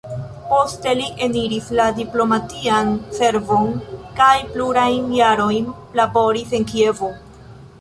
[0.51, 3.69] Poste li eniris la diplomatian servon
[4.21, 5.69] kaj plurajn jarojn
[6.01, 7.13] laboris en Kievo.